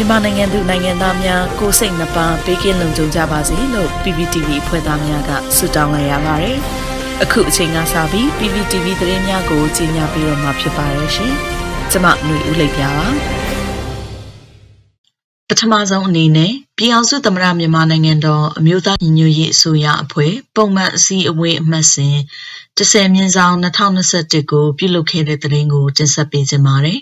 [0.00, 6.58] မြန်မာနိုင်ငံသူနိုင်ငံသားများကိုစိတ်နှပါဘေးကင်းလုံခြုံကြပါစေလို့ PPTV ဖွဲ့သားများကဆုတောင်းလိုက်ရပါတယ်။
[7.22, 11.32] အခုအချိန်ကစပြီး PPTV သတင်းများကိုကြီးညာပြီးတော့မှာဖြစ်ပါရဲ့ရှင်။
[11.90, 13.06] ကျွန်မຫນွေဦးလိပ်ပြပါ
[15.48, 22.16] ပထမဆုံးအနေနဲ့ပြည်အောင်စုသမ္မတမြန်မာနိုင်ငံတော်အမျိုးသားညီညွတ်ရေးအစိုးရအဖွဲ့ပုံမှန်အစည်းအဝေးအမှတ်စဉ်
[22.78, 27.00] 10မြင်းဆောင်2021ကိုပြုလုပ်ခဲ့တဲ့သတင်းကိုတင်ဆက်ပေးခြင်းပါတယ်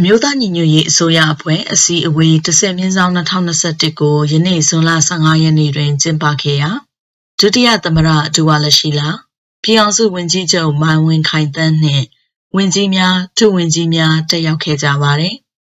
[0.00, 6.70] အမျိုးသားညီညွတ်ရေးအစိုးရအဖွဲ့အစည်းအဝေး10မြင်းဆောင်2021ကိုယနေ့ဇွန်လ15ရက်နေ့တွင်ကျင်းပခဲ့ရာ
[7.40, 9.08] ဒုတိယသမ္မတဒူဝါလရှိလာ
[9.62, 12.04] ပြည်အောင်စုဝန်ကြီးချုပ်မိုင်ဝင်းခိုင်တန်းနှင့်
[12.56, 15.34] ဝန်ကြီးများဒုဝန်ကြီးများတက်ရောက်ခဲ့ကြပါတယ်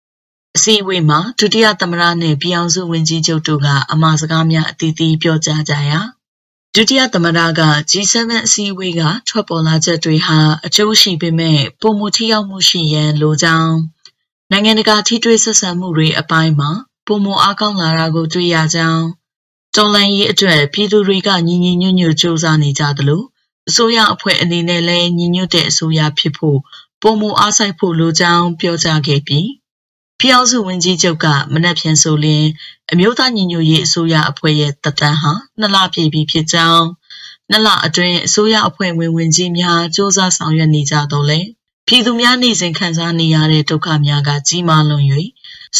[0.57, 6.01] ။အစည်းအဝေးမှာဒုတိယသမ္မတနှင့်ပြည်အောင်စုဝန်ကြီးချုပ်တို့ကအမှာစကားများအသီးသီးပြောကြားကြရာ
[6.75, 8.15] ဒုတိယသမ္မတက G7
[8.47, 13.75] အစည်းအဝေးကထွက်ပေါ်လာချက်တွေဟာအကျိုးရှိပေမဲ့ပုံမှုထိရောက်မှုရှိရန်လိုကြောင်း
[14.55, 16.71] နိုင်ငံတကာထိတွေ့ဆက်ဆံမှုတွေအပိုင်းမှာ
[17.07, 19.05] ပုံမအားကောင်းလာတာကိုတွေ့ရကြောင်း
[19.77, 23.23] တော်လန်ရေးအတွက်ပြည်သူတွေကညီညီညွတ်ညွတ်စူးစမ်းနေကြသလို
[23.69, 26.59] အစိုးရအဖွဲ့အနေနဲ့လည်းညီညွတ်တဲ့အစိုးရဖြစ်ဖို့
[27.03, 29.49] ပုံမအားစိုက်ဖို့လိုကြောင်းပြောကြားခဲ့ပြီး
[30.21, 32.45] ဖျောက်စုဝင်ကြီးချုပ်ကမနက်ဖြန်ဆိုလျင်
[32.93, 36.87] အမျိုးသားညီညွတ်ရေးအစိုးရအဖွဲ့ရဲ့တတန်းဟာနှစ်လပြည့်ပြီဖြစ်ကြောင်း
[37.51, 41.41] နှစ်လအတွင်းအစိုးရအဖွဲ့ဝင်ဝင်ကြီးများစ조사ဆောင်ရွက်နေကြတော့လေ
[41.95, 45.05] ပြည်သူများနေစဉ်ခံစားနေရတဲ့ဒုက္ခများကကြီးမားလွန်၍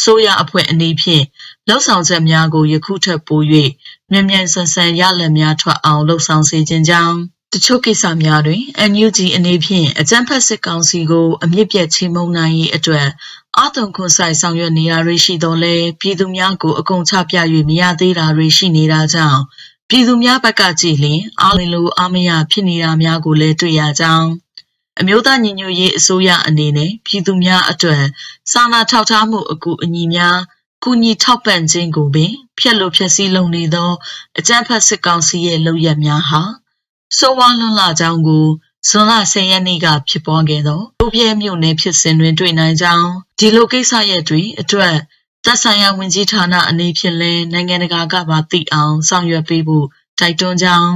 [0.01, 1.23] ဆိုရအဖွဲ့အနေဖြင့်
[1.67, 3.41] လှုပ်ဆောင်ချက်များကိုယခုထက်ပို၍
[4.11, 7.15] မြန်မြန်ဆန်ဆန်ရလဒ်များထွက်အောင်လှုပ်ဆောင်စေခြင်းကြောင့်
[7.53, 13.07] တချို့ကိစ္စများတွင် NUG အနေဖြင့်အကြမ်းဖက်စစ်ကောင်စီကိုအမြင့်ပြတ်ချေမှုန်းနိုင်ရေးအတွက်
[13.57, 17.37] အာတုံခွန်ဆိုင်ဆောင်ရွက်နေရတွေရှိတော်လဲပြည်သူများကိုအကုန်ချပြ၍
[17.69, 19.41] မရသေးတာတွေရှိနေတာကြောင့်
[19.89, 24.29] ပြည်သူများဘက်ကကြည်လင်အားလင်းလိုအားမရဖြစ်နေတာများကိုလည်းတွေ့ရကြောင်း
[24.99, 28.03] အမျိုးသားညီညွတ်ရေးအစိုးရအနေနဲ့ပြည်သူများအတွက်
[28.51, 30.37] စာနာထောက်ထားမှုအကူအညီများ
[30.83, 33.91] ကူညီထောက်ပံ့ခြင်းကိုပင်ဖျက်လို့ဖျက်ဆီးလုပ်နေသော
[34.37, 36.41] အကြမ်းဖက်စစ်ကောင်စီရဲ့လုပ်ရက်များဟာ
[37.17, 38.45] စိုးဝါလွန်လာကြောင်းကို
[38.89, 44.95] ဇွန်လ10ရက်နေ့ကဖြစ်ပွားခဲ့သောလူပြဲမြို့နယ်ဖြစ်စဉ်တွင်တွေ့နိုင်ကြောင်းဒီလိုကိစ္စရပ်တွေအတွက်
[45.45, 49.85] သက်ဆိုင်ရာဝန်ကြီးဌာနအနေဖြင့်လည်းနိုင်ငံတကာကပါသိအောင်ဆောင်ရွက်ပေးဖို့
[50.19, 50.93] တိုက်တွန်းကြောင်း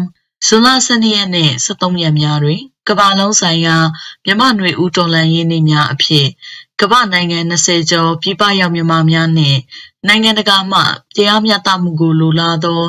[0.47, 3.75] ဇွန်လ12ရက်နဲ့13ရက်များတွင် ကမ္ဘာလုံးဆိုင်ရာ
[4.25, 6.27] မြမနွေဦးတော်လှန်ရေးနေ့များအဖြစ်
[6.81, 9.59] ကမ္ဘာနိုင်ငံ20ကျော်ပြည်ပရောက်မြန်မာများနှင့်
[10.07, 10.79] နိုင်ငံတကာမှ
[11.15, 12.83] တရားမျှတမှုကိုလိုလားသော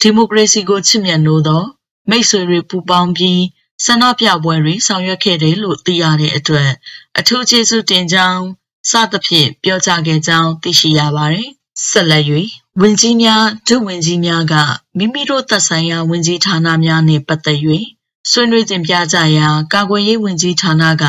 [0.00, 1.62] ဒီမိုကရေစီကိုချစ်မြတ်နိုးသော
[2.10, 3.42] မိတ်ဆွေတွေပူးပေါင်းပြီး
[3.84, 6.70] ဆန္ဒပြပွဲတွေဆောင်ရွက်ခဲ့တယ်လို့သိရတဲ့အတွက်
[7.18, 8.42] အထူးကျေးဇူးတင်ကြောင်း
[8.90, 11.48] စသဖြင့်ပြောကြားခဲ့ကြောင်းသိရှိရပါတယ်။
[11.90, 12.24] ဆက်လက်၍
[12.80, 14.54] ဝင်ကြီးများဒုဝင်ကြီးများက
[14.98, 17.58] မိမိတို့သက်ဆိုင်ရာဝင်ကြီးဌာနများနှင့်ပတ်သက်၍
[18.30, 21.04] ဆွေးနွေးတင်ပြကြရာ ကာကွယ်ရေးဝန်ကြီးဌာနက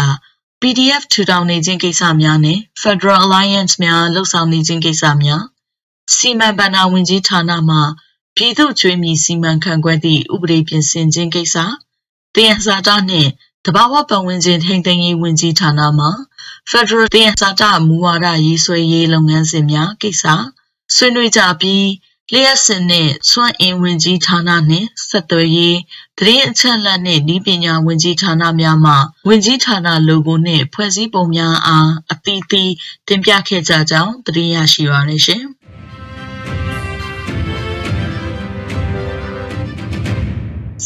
[0.61, 5.43] PDF ထူထောင်နေခြင်းကိစ္စများနဲ့ Federal Alliance များလှုပ်ဆောင်နေခြင်းကိစ္စများ
[6.15, 7.77] စီမံဘဏ္ဍာဝန်ကြီးဌာနမှ
[8.35, 11.55] ပြည်သူ့ကျွေးမြီစီမံခန့်ခွဲသည့်ဥပဒေပြင်ဆင်ခြင်းကိစ္စ
[12.35, 13.29] တင်စာတာနှင့်
[13.65, 16.07] တဘာဝပတ်ဝန်းကျင်ထိန်းသိမ်းရေးဝန်ကြီးဌာနမှ
[16.69, 20.23] Federal တင်စာတာမူဝါဒရေးဆွဲရေးလုပ်ငန်းစဉ်များကိစ္စ
[20.95, 21.85] ဆွေးနွေးကြပြီး
[22.31, 25.77] လျှက်စင်နှင့်စွမ်းအင်ဝင်ကြီးဌာနနှင့်ဆက်သွယ်ရေး
[26.17, 28.93] သတင်းအချက်အလက်နှင့်ဤပညာဝင်ကြီးဌာနများမှ
[29.27, 32.71] ဝင်ကြီးဌာန logo နှင့်ဖွဲ့စည်းပုံများအားအသီးသီး
[33.07, 35.43] တင်ပြခဲ့ကြကြောင်းသိရရှိပါရရှင်။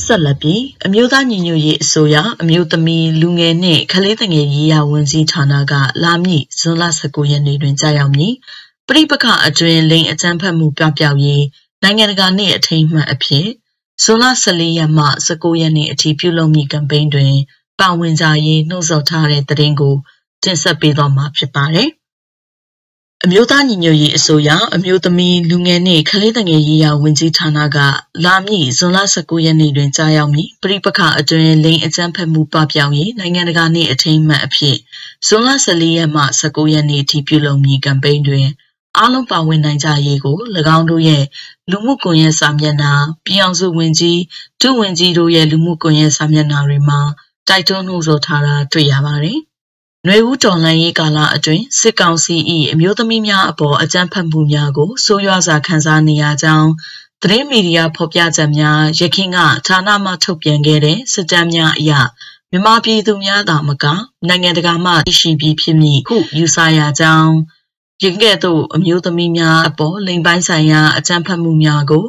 [0.03, 5.73] ဆက်လက်ပြီးအမျိုးသားညီညွတ်ရေးအစိုးရအမျိုးသမီးလူငယ်နှင့်ကလေးငယ်ရေးရာဝန်ကြီးဌာနက
[6.03, 8.33] လာမည့်ဇွန်လ19ရက်နေ့တွင်ကြာရောက်မည်
[8.89, 11.45] ပရိပခအတွင်လိန်အကြမ်းဖက်မှုပြောက်ပြောက်ရေး
[11.83, 13.47] နိုင်ငံတကာနေ့အထိမ်းအမှတ်အဖြစ်
[14.03, 17.33] ဇွန်လ14ရက်မှ19ရက်နေ့အထိပြုလုပ်မည့်ကမ်ပိန်းတွင်
[17.79, 19.95] ပါဝင်ကြရေးနှုတ်ဆော်ထားတဲ့သတင်းကို
[20.43, 21.89] တင်ဆက်ပေးတော့မှာဖြစ်ပါတယ်။
[23.23, 27.77] အမျိုးသားညီညွတ်ရေးအစိုးရအမျိုးသမီးလူငယ်နှင့်ကလေးငယ်ရေးရာဝန်ကြီးဌာနက
[28.25, 34.77] လာမည့်ဇွန်လ19ရက်နေ့တွင်ကြားရောက်မည့်ပြိပခအတွင်လိန်အကြမ်းဖက်မှုပပျောက်ရေးနိုင်ငံတကာနေ့အထိမ်းအမှတ်အဖြစ်
[35.27, 38.47] ဇွန်လ14ရက်မှ19ရက်နေ့အထိပြုလုပ်မည့်ကမ်ပိန်းတွင်
[38.99, 40.37] အားလုံးပါဝင်နိုင်ကြရေးကို၎
[40.77, 41.23] င်းတို့ရဲ့
[41.71, 42.91] လူမှုကွန်ရက်စာမျက်နှာ
[43.25, 44.19] ပြည်အောင်စုဝင်ကြီး
[44.61, 46.99] ဒုဝန်ကြီးတို့ရဲ့လူမှုကွန်ရက်စာမျက်နှာတွေမှာ
[47.47, 49.39] တိုက်တွန်းနှိုးဆော်ထားတာတွေ့ရပါတယ်။
[50.05, 52.35] ຫນွေဦးတော်လှန်ရေးကာလအတွင်းစစ်ကောင်စီ၏
[52.71, 56.69] အမျိုးသမီးများအပေါ်အကြမ်းဖက်မှုများကိုဆိုးရွားစွာခံစားနေရကြောင်း
[57.21, 61.91] သတင်းမီဒီယာဖော်ပြချက်များရခင်ကဌာနမှထုတ်ပြန်ခဲ့တဲ့စစ်တမ်းများအရ
[62.51, 63.85] မြန်မာပြည်သူများသာမက
[64.27, 67.33] နိုင်ငံတကာမှသိရှိပြီးဖြစ်မည်ဟုယူဆရကြောင်း
[68.03, 72.05] ယင်းကဲ့သို့အမျိုးသမီးများအပေါ်လိင်ပိုင်းဆိုင်ရာအကြမ်းဖက်မှုများကို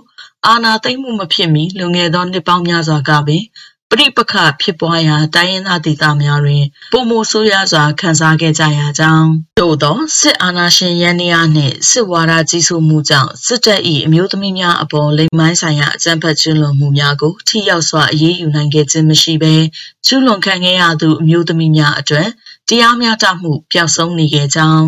[0.47, 3.43] အာဏာသိမ်းမှုမဖြစ်မီလွန်ခဲ့သောနှစ်ပေါင်းများစွာကပင်
[3.91, 9.29] ပရိပခဖြစ်ပွားရာတိုင်းရင်းသားဒေသများတွင်ပုံမိုဆိုးရစွာခံစားခဲ့ကြရကြောင်း
[9.61, 19.55] သို့သောစစ်အာဏာရှင်ရန်နေရနှင့်စစ်ဝါဒကြီးစိုးမှုကြောင့်စစ်တပ်၏အမျိုးသမီးများအပေါ်လိမ်မိုင်းဆိုင်ရာအကြမ်းဖက်ကျူးလွန်မှုများကိုထိရောက်စွာအရေးယူနိုင်ခဲ့ခြင်းမရှိဘဲ
[20.07, 22.29] ကျူးလွန်ခံခဲ့ရသူအမျိုးသမီးများအတွက်
[22.69, 24.87] တရားမျှတမှုပျောက်ဆုံးနေခဲ့ကြောင်း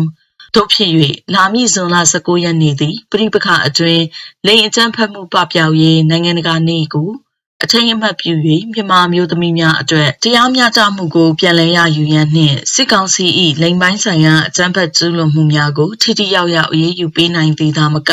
[0.55, 0.91] တို့ဖြစ်၍
[1.33, 4.05] လာမည့်ဇွန်လ19ရက်နေ့သည်ပြိပခအတွင်း
[4.45, 7.11] လိန်အကြမ်းဖက်မှုပပျောက်ရေးနိုင်ငံတကာနေ့ကို
[7.63, 8.33] အထိမ်းအမှတ်ပြု၍
[8.73, 13.25] မြန်မာမျိုးသမီးများအတွက်တရားမျှတမှုကိုပြန်လည်ရယူရန်နှင့်စစ်ကောင်စီ၏
[13.61, 18.11] လိမ်ပိုင်းဆိုင်ရာအကြမ်းဖက်ကျူးလွန်မှုများကိုထိထိရောက်ရောက်အရေးယူပေးနိုင်သည်သာမက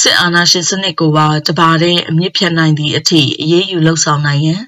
[0.00, 4.62] စစ်အာဏာရှင်စနစ်ကိုပါတပါတဲ့အမြင့်ဖြတ်နိုင်သည့်အထိအရေးယူလှုပ်ဆောင်နိုင်ရန်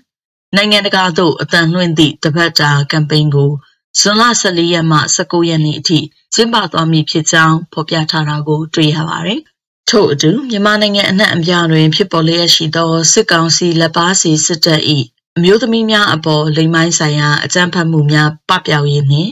[0.56, 3.50] နိုင်ငံတကာသို့အတန်လွှင့်သည့်တပတ်တာကမ်ပိန်းကို
[4.00, 5.98] ဇွန်လ14ရက်မှ19ရက်နေ့အထိ
[6.34, 9.40] ကျင်းပသွားမည်ဖြစ်ကြောင်းဖော်ပြထားတာကို တွေ့ရပါတယ်။
[9.88, 14.82] ထို့အတူမြန်မာနိုင်ငံအနှံ့အပြားတွင် ဖြစ်ပေါ်လျက်ရှိသောစစ်ကောင်စီလက်ပါစီစစ်တပ်၏
[15.36, 19.30] အမျိုးသမီးများအပေါ်လိမ်မိုင်းဆိုင်ရာအကြမ်းဖက်မှုများပပျောက်ရေးနှင့်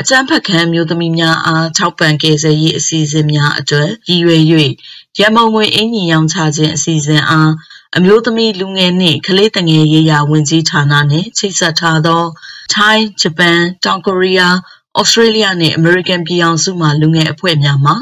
[0.00, 4.42] အကြမ်းဖက်ခံမျိုးသမီးများအားထောက်ပံ့ကယ်ဆယ်ရေးအစီအစဉ်များအတွက်ရည်ရွယ်၍
[5.20, 7.50] ရမုံငွေအင်ကြီးရောင်းချခြင်းအစီအစဉ်အား
[7.96, 12.24] အမျိုးသမီးလူငယ်နှင့်ကလေးတငယ်ရေးရာဝန်ကြီးဌာနနှင့်ချိတ်ဆက်ထားသော
[12.72, 14.56] ထိုင်းဂျပန်တောင်ကိုရီးယား
[14.98, 17.92] ဩစတြေးလျနဲ့အမေရိကန်ပြည်အောင်စုမှလူငယ်အဖွဲ့များမှ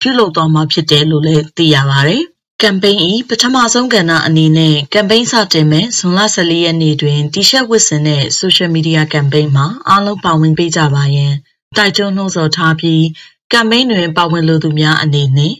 [0.00, 2.22] ပြုလုပ်သွားမှာဖြစ်တယ်လို့လည်းသိရပါတယ်။
[2.62, 11.34] ကမ်ပိန်းဤပထမဆုံးကဏ္ဍအနေနဲ့ကမ်ပိန်းစတင်မဲ့ဇွန်လ14ရက်နေ့တွင်တီရှပ်ဝစ်စင်တဲ့ social media campaign မှာအားလုံးပါဝင်ပေးကြပါရန်
[11.76, 13.04] တိုက်တွန်းနှိုးဆော်ထားပြီး
[13.52, 15.52] ကမ်ပိန်းတွင်ပါဝင်လိုသူများအနေနဲ့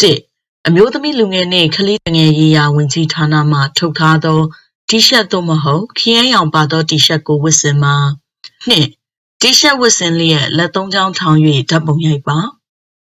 [0.00, 0.33] 1
[0.68, 4.40] အမျိုးသမီးလူငယ်နှင့်ကလေးငယ်ရေးရာဝန်ကြီးဌာနမှထုတ်ထားသော
[4.88, 7.94] တီရှပ်သို့မဟုတ်ခရမ်းရောင်ပါသောတီရှပ်ကိုဝတ်ဆင်ပါ
[8.68, 11.38] 2တီရှပ်ဝတ်ဆင်လျက်လက်သုံးချောင်းထောင်၍
[11.70, 12.38] ဓာတ်ပုံရိုက်ပါ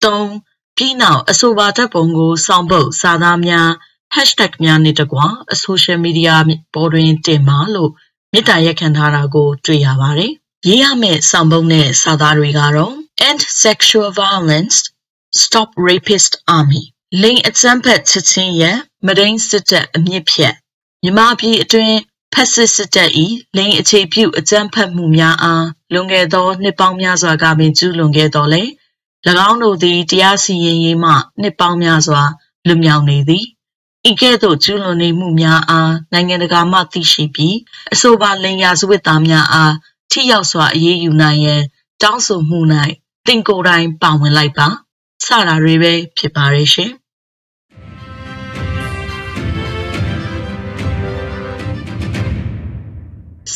[0.04, 3.70] 3ပြီးနောက်အဆိုပါဓာတ်ပုံကိုစောင့်ပုတ်စာသားများ
[4.16, 6.36] hashtag များနဲ့တကွာအဆိုရှယ်မီဒီယာ
[6.74, 7.92] ပေါ်တွင်တင်ပါလို့
[8.34, 10.32] မေတ္တာရက်ခံထားတာကိုတွေ့ရပါတယ်
[10.68, 12.94] ရေးရမယ့်စောင့်ပုတ်နဲ့စာသားတွေကတော့
[13.30, 14.78] end sexual violence
[15.42, 16.84] stop rapist army
[17.22, 20.54] လိင်အကြမ်းဖက်ချက်ချင်းရန်မဒိန်စစ်တပ်အမြင့်ဖြတ်
[21.04, 21.98] မြမပြည်အတွင်း
[22.34, 23.12] ဖက်စစ်စစ်တပ်၏
[23.58, 28.64] လိင်အခြေပြုအကြမ်းဖက်မှုများအားလွန်ခဲ့သောနှစ်ပေါင်းများစွာကပင်ကျူးလွန်ခဲ့တော်လဲ၎
[29.50, 31.12] င်းတို့သည်တရားစီရင်ရေးမှ
[31.42, 32.22] နှစ်ပေါင်းများစွာ
[32.68, 33.46] လွတ်မြောက်နေသည်
[34.10, 37.56] ဤကဲ့သို့ကျူးလွန်နေမှုများအားနိုင်ငံတကာမှသိရှိပြီး
[37.94, 39.74] အဆိုပါလိင်ရာဇဝတ်သားများအား
[40.12, 41.62] ထိရောက်စွာအရေးယူနိုင်ရန်
[42.02, 42.60] တောင်းဆိုမှု၌
[43.28, 44.68] တင်ကိုယ်တိုင်ပါဝင်လိုက်ပါ
[45.26, 46.92] စတာတွေပဲဖြစ်ပါရဲ့ရှင်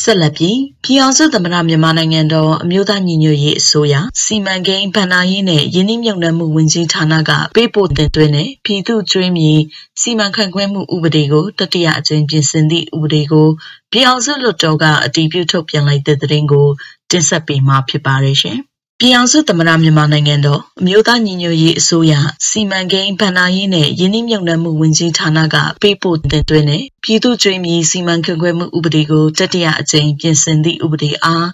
[0.02, 9.54] ဆက်လက်ပြီးပြည်အောင်စုသမ္မတမြန်မာနိုင်ငံတော်အမျိုးသားညီညွတ်ရေးအစိုးရစီမံကိန်းဗဏ္ဍာရေးနဲ့ယင်းနှိမ့်မြုံနှံမှုဝန်ကြီးဌာနကပေးပို့တင်သွင်းတဲ့ပြည်သူ့ကျွေးမြေ
[10.02, 13.48] စီမံခန့်ခွဲမှုဥပဒေကိုတတိယအကြိမ်ပြင်ဆင်သည့်ဥပဒေကို
[13.92, 16.68] ပြည်အောင်စုလွှတ်တော်ကအတည်ပြုထုတ်ပြန်လိုက်တဲ့သတင်းကို
[17.12, 18.60] တင်ဆက်ပေးမှာဖြစ်ပါတယ်ရှင်။
[19.02, 22.14] ပြည်အောင်စုသမ္မတမြန်မာနိုင်ငံတော်အမျိုးသားညီညွတ်ရေးအစိုးရ
[22.48, 31.46] စီမံကိန်းဗဏ္ဍာရေးနဲ့ယင်းနှိမ့်မြုံနှံမှုဝန်ကြီးဌာနကပေးပို့တင်သွင်းတဲ့ပြည်သူ့ကျွေးမြီစီမံခန့်ခွဲမှုဥပဒေကိုတတိယအကြိမ်ပြင်ဆင်သည့်ဥပဒေအား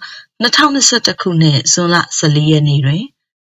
[0.42, 3.02] 2021ခုနှစ်ဇွန်လ14ရက်နေ့တွင်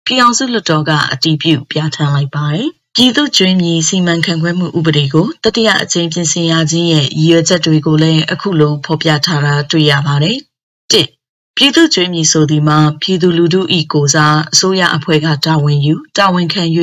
[0.07, 10.37] ပြည်အောင်စုလွှတ်တော်ကအတည်ပြုပြဋ္ဌာန်းလိုက်ပါတယ်။ပြည်သူ့ကျွေးမြီစီမံခန့်ခွဲမှုဥပဒေကိုတတိယအကြိမ်ပြင်ဆင်ရခြင်းရဲ့ရည်ရွယ်ချက်တွေကိုလည်းအခုလိုဖော်ပြထားတာတွေ့ရပါတယ်။
[10.93, 11.20] 1
[11.63, 13.61] ပြည်သူ့ကျွေးမြီဆိုသည်မှာပြည်သူလူထု၏
[13.93, 16.63] ကိုစားအစိုးရအဖွဲ့ကတာဝန်ယူတာဝန်ခံ၍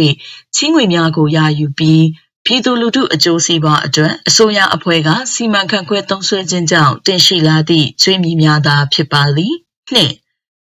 [0.55, 2.05] ချင်းငွေများကိုရယူပြီး
[2.45, 9.53] ပြည်သူလူထုအကျိုးစီးပွားအတွက်အစိုးရအဖွဲ့ကစီမံခန့်ခွဲသုံးစွဲခြင်းကြောင့်တင်ရှိလာသည့်ကျွေးမြီများသာဖြစ်ပါသည်
[9.93, 10.11] နှစ်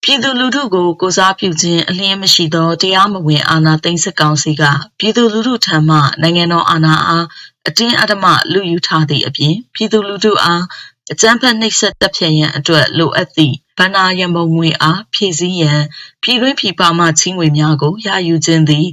[0.03, 4.63] ပြည်သူလူထုကိုကိုစားပြုခြင်းအလျင်းမရှိသောတရားမဝင်အာဏာသိမ်းစစ်ကောင်စီက
[4.99, 7.25] ပြည်သူလူထုထံမှနိုင်ငံတော်အာဏာအား
[7.67, 10.63] အတင်းအဓမ္မလူယူထားသည့်အပြင်ပြည်သူလူထုအား
[11.11, 15.81] အကြမ်းဖက်နှိပ်စက်တပ်ဖြတ်ရန်အတွက်လိုအပ်သည့် ဗန္နာရမုံငွေအားဖြည့်ဆည်းရန်
[16.23, 18.87] ပြည်တွင်းပြည်ပမှချင်းငွေများကိုရယူခြင်းသည်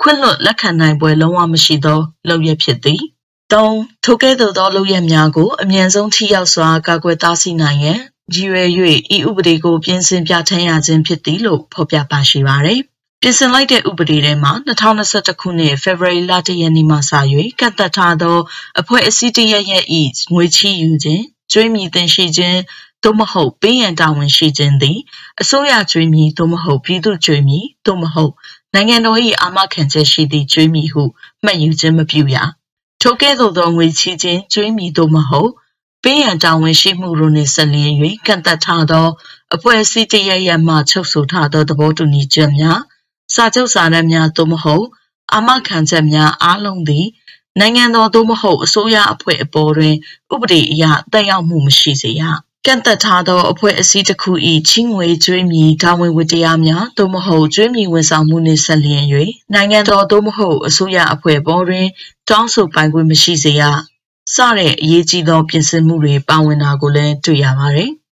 [0.00, 3.02] ခွင့်လွတ်လက်ခံနိုင်ပွဲလုံးဝမရှိသောလုပ်ရဖြစ်သည်
[3.52, 3.66] ၃
[4.04, 8.00] ထိုကဲ့သို့သောလုပ်ရများကိုအမြန်ဆုံးထိရောက်စွာကာကွယ်တားဆီးနိုင်ရန်
[8.34, 8.68] ရည်ရွယ်၍
[9.16, 12.80] ဤဥပဒေကိုပြင်ဆင်ပြဋ္ဌာန်းရခြင်းဖြစ်သည်လို့ဖော်ပြပါရှိပါသည်
[13.22, 17.12] ပြင်ဆင်လိုက်တဲ့ဥပဒေထဲမှာ2021ခုနှစ်ဖေဖော်ဝါရီလတရက်နေ့မှစ၍
[17.60, 18.36] ကတ်သက်ထားသော
[18.80, 20.02] အဖွဲ့အစည်းတရရဲ့ဤ
[20.34, 22.58] ငွေချီးယူခြင်းကျွေးမြီတင်ရှိခြင်း
[23.06, 24.98] သို့မဟုတ်ပေးရန်တာဝန်ရှိခြင်းသည်
[25.40, 28.32] အစိုးရကျွေးမြီသို့မဟုတ်ပြည်သူကျွေးမြီသို့မဟုတ်
[28.74, 31.02] နိုင်ငံတော်၏အာမခံချက်ရှိသည့်ကျွေးမြီဟု
[31.44, 32.36] မှတ်ယူခြင်းမပြုရ
[33.02, 35.50] ထိုကဲ့သို့သောငွေချီးခြင်းကျွေးမြီသို့မဟုတ်
[36.02, 37.94] ပေးရန်တာဝန်ရှိမှုတို့နှင့်ဆက်လျင်း၍
[38.26, 39.06] ကန့်သက်ထားသော
[39.54, 42.80] အဖွဲ့အစည်းတရရမှချုပ်ဆိုထားသောသဘောတူညီချက်များ
[43.34, 44.86] စာချုပ်စာတမ်းများသို့မဟုတ်
[45.32, 47.06] အာမခံချက်များအားလုံးသည်
[47.60, 49.94] နိုင်ငံတော်သို့မဟုတ်အစိုးရအဖွဲ့အပေါ်တွင်
[50.34, 52.22] ဥပဒေအရတက်ရောက်မှုမရှိစေရ
[52.68, 54.30] ကန့်သက်ထားသောအဖွဲ့အစည်းတစ်ခု၏
[54.68, 59.04] ချင်းငွေကျွေးမြီတာဝန်ဝတ္တရားများသို့မဟုတ်ကျွေးမြီဝန်ဆောင်မှုနှင့်ဆက်လျင်၍
[59.54, 61.86] နိုင်ငံတော်သို့မဟုတ်အစိုးရအဖွဲ့ပေါ်တွင်
[62.28, 63.62] တောင်းဆိုပိုင်ခွင့်မရှိစေရ
[64.34, 67.90] စတဲ့အရေးကြီးသောပြင်ဆင်မှုတွေပါဝင်တာကိုလည်းတွေ့ရပါတယ်။